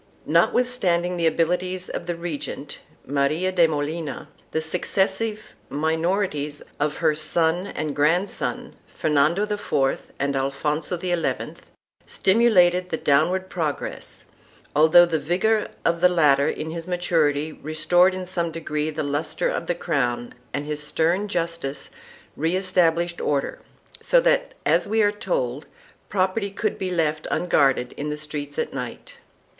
1 0.25 0.33
Notwith 0.33 0.65
standing 0.65 1.15
the 1.15 1.27
abilities 1.27 1.87
of 1.87 2.07
the 2.07 2.15
regent, 2.15 2.79
Maria 3.05 3.51
de 3.51 3.67
Molina, 3.67 4.29
the 4.49 4.59
suc 4.59 4.81
cessive 4.81 5.37
minorities 5.69 6.63
of 6.79 6.95
her 6.97 7.13
son 7.13 7.67
and 7.67 7.95
grandson, 7.95 8.75
Fernando 8.95 9.43
IV 9.43 10.11
and 10.17 10.35
Alfonso 10.35 10.97
XI, 10.97 11.53
stimulated 12.07 12.89
the 12.89 12.97
downward 12.97 13.47
progress, 13.47 14.23
although 14.75 15.05
the 15.05 15.19
vigor 15.19 15.67
of 15.85 16.01
the 16.01 16.09
latter 16.09 16.49
in 16.49 16.71
his 16.71 16.87
maturity 16.87 17.51
restored 17.53 18.15
in 18.15 18.25
some 18.25 18.49
degree 18.49 18.89
the 18.89 19.03
lustre 19.03 19.49
of 19.49 19.67
the 19.67 19.75
crown 19.75 20.33
and 20.51 20.65
his 20.65 20.81
stern 20.81 21.27
justice 21.27 21.91
re 22.35 22.55
established 22.55 23.21
order, 23.21 23.59
so 24.01 24.19
that, 24.19 24.55
as 24.65 24.87
we 24.87 25.03
are 25.03 25.11
told, 25.11 25.67
property 26.09 26.49
could 26.49 26.79
be 26.79 26.89
left 26.89 27.27
unguarded 27.29 27.91
in 27.97 28.09
the 28.09 28.17
streets 28.17 28.57
at 28.57 28.73
night. 28.73 29.17